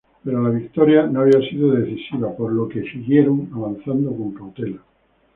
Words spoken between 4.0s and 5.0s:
con cautela.